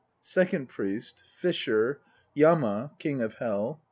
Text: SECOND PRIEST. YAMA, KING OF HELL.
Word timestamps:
SECOND 0.23 0.67
PRIEST. 0.67 1.21
YAMA, 2.33 2.91
KING 2.97 3.21
OF 3.21 3.35
HELL. 3.35 3.79